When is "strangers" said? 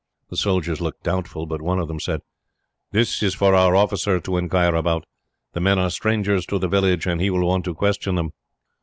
5.91-6.43